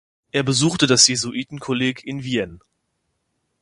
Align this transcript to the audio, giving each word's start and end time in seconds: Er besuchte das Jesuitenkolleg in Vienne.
Er 0.31 0.41
besuchte 0.41 0.87
das 0.87 1.07
Jesuitenkolleg 1.07 2.03
in 2.03 2.23
Vienne. 2.23 2.57